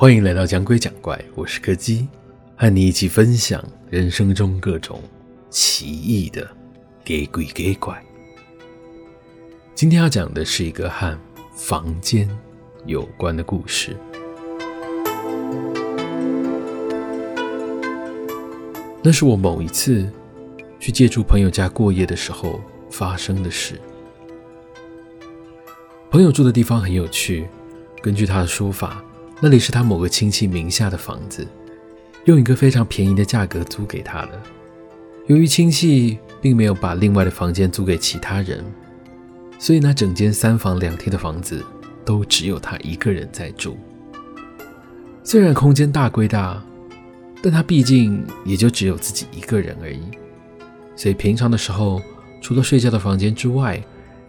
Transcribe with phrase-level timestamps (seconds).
[0.00, 2.06] 欢迎来到讲鬼讲怪，我是柯基，
[2.56, 5.02] 和你一起分享人生中各种
[5.50, 6.48] 奇异的
[7.04, 8.00] 给鬼给怪。
[9.74, 11.18] 今天要讲的是一个和
[11.52, 12.30] 房间
[12.86, 13.96] 有关的故事。
[19.02, 20.08] 那是我某一次
[20.78, 22.60] 去借住朋友家过夜的时候
[22.98, 23.80] 发生的事。
[26.10, 27.46] 朋友住的地方很有趣，
[28.02, 29.00] 根据他的说法，
[29.40, 31.46] 那里是他某个亲戚名下的房子，
[32.24, 34.42] 用一个非常便宜的价格租给他的。
[35.28, 38.64] 由于亲戚并没有把另外的房间租给其他人，
[39.60, 41.64] 所以那整间三房两厅的房子
[42.04, 43.78] 都只有他一个人在住。
[45.22, 46.60] 虽然空间大归大，
[47.40, 50.02] 但他毕竟也就只有自己一个人而已，
[50.96, 52.02] 所以平常的时候，
[52.40, 53.82] 除了睡觉的房间之外，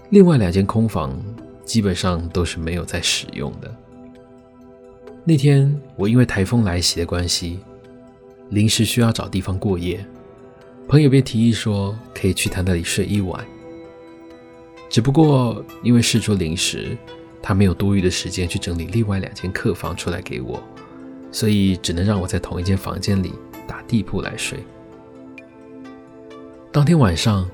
[0.10, 1.18] 另外两间空房
[1.64, 3.76] 基本上都是没有在使用的。
[5.24, 7.60] 那天我因为台风来袭的关系，
[8.50, 10.04] 临时需要找地方过夜，
[10.88, 13.46] 朋友便提议说可以去他那里睡一晚。
[14.90, 16.98] 只不过因为事出临时，
[17.44, 20.62] 他没有多余的时间去整理另外两间客房出来给我，
[21.32, 23.32] 所以只能让我在同一间房间里
[23.68, 24.58] 打地铺来睡。
[26.72, 27.48] 当天晚上，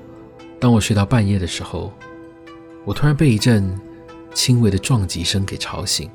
[0.58, 1.92] 当我睡到半夜的时候，
[2.84, 3.78] 我突然被一阵
[4.32, 6.10] 轻微的撞击声给吵醒。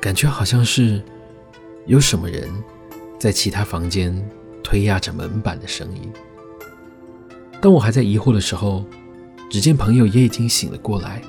[0.00, 1.02] 感觉好像是
[1.86, 2.48] 有什么人
[3.18, 4.14] 在其他房间
[4.62, 6.10] 推压着门板的声音。
[7.60, 8.84] 当我还在疑惑的时候，
[9.50, 11.20] 只见朋友也已经醒了过来，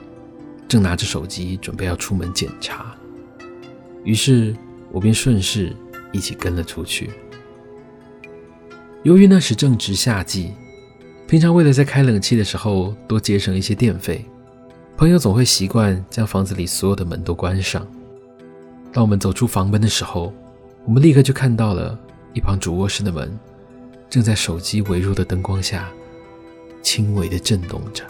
[0.68, 2.96] 正拿着手机准备要出门检查。
[4.04, 4.56] 于是
[4.92, 5.76] 我便顺势
[6.14, 7.10] 一起跟了出去。
[9.04, 10.54] 由于那时正值夏季，
[11.32, 14.26] 平常为了在开冷气的时候多节省一些电费，
[14.98, 17.88] 朋友总会习惯将房子里所有的门都关上。
[18.92, 20.34] 当我们走出房门的时候，
[20.84, 21.98] 我们立刻就看到了
[22.34, 23.40] 一旁主卧室的门
[24.10, 25.90] 正在手机微弱的灯光下
[26.82, 28.04] 轻微的震动着。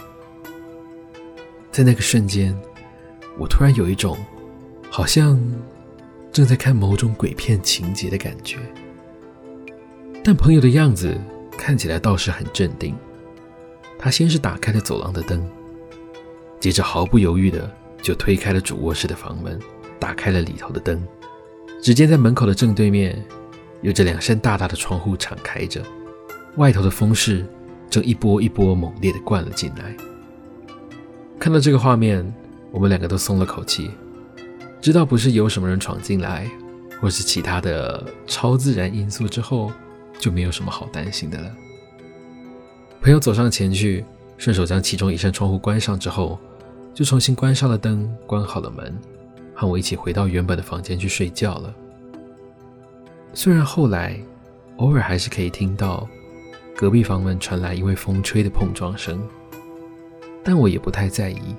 [1.72, 2.60] 在那个瞬间，
[3.38, 4.18] 我突然有一种
[4.90, 5.40] 好像
[6.32, 8.58] 正在看某种鬼片情节的感觉。
[10.24, 11.16] 但朋友的样子
[11.56, 12.96] 看起来倒是很镇定，
[14.02, 15.48] 他先是打开了走廊的灯，
[16.60, 19.58] 接着毫不犹豫的就推开了主卧室的房门。
[20.00, 21.00] 打开了里头的灯，
[21.80, 23.24] 只见在门口的正对面，
[23.84, 25.80] 有着两扇大大的窗户敞开着，
[26.56, 27.46] 外头的风势
[27.88, 29.96] 正一波一波猛烈地灌了进来。
[31.38, 32.34] 看到这个画面，
[32.72, 33.92] 我们两个都松了口气，
[34.82, 36.50] 知道不是有什么人闯进来，
[37.00, 39.72] 或是其他的超自然因素之后，
[40.18, 41.56] 就没有什么好担心的了。
[43.02, 44.06] 朋友走上前去，
[44.38, 46.38] 顺手将其中一扇窗户关上之后，
[46.94, 48.96] 就重新关上了灯，关好了门。
[49.56, 51.74] 和我一起回到原本的房间去睡觉了。
[53.34, 54.16] 虽然后来
[54.78, 56.08] 偶尔还是可以听到
[56.76, 59.20] 隔壁房门传来因为风吹的碰撞声，
[60.44, 61.56] 但我也不太在意，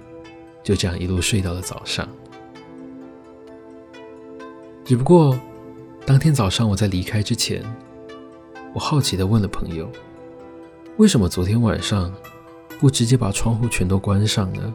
[0.63, 2.09] 就这样一路睡到了早上。
[4.85, 5.37] 只不过
[6.07, 7.65] 当天早上我在离开之前，
[8.73, 9.91] 我好奇地问了朋友
[10.99, 12.13] ：“为什么昨天晚上
[12.79, 14.75] 不直接把窗户全都关上呢？”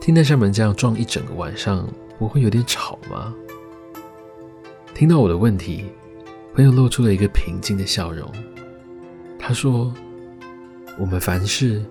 [0.00, 1.86] 听那扇门这样撞一整个晚上，
[2.18, 3.34] 不会有点吵吗？
[4.94, 5.84] 听到我的问题，
[6.54, 8.30] 朋友露出了一个平静的笑容。
[9.38, 9.92] 他说
[10.98, 11.84] ：“我们凡事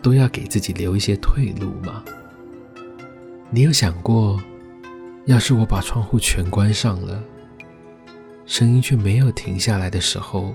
[0.00, 2.02] 都要给自己留一些退路嘛。
[3.50, 4.40] 你有想过，
[5.26, 7.22] 要是我把窗户全关上了，
[8.46, 10.54] 声音却没有停下来的时候，